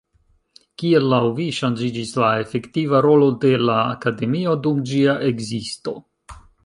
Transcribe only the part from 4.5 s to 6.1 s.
dum ĝia ekzisto?